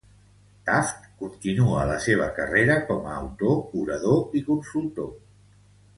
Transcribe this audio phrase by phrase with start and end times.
[0.67, 5.17] Taft continua la seva carrera com a autor, orador i consultor.